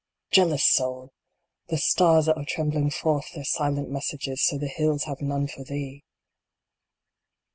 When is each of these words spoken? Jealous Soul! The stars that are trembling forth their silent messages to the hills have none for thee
Jealous 0.31 0.65
Soul! 0.65 1.11
The 1.67 1.77
stars 1.77 2.25
that 2.25 2.35
are 2.35 2.43
trembling 2.43 2.89
forth 2.89 3.33
their 3.35 3.43
silent 3.43 3.91
messages 3.91 4.43
to 4.47 4.57
the 4.57 4.65
hills 4.67 5.03
have 5.03 5.21
none 5.21 5.45
for 5.45 5.63
thee 5.63 6.03